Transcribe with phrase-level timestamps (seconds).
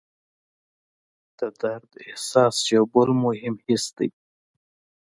[1.39, 4.09] د درد احساس یو بل مهم حس دی.